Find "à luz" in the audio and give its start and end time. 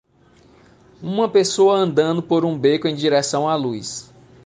3.47-4.11